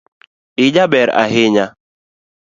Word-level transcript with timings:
Ijaber 0.65 1.09
ahinya 1.23 1.65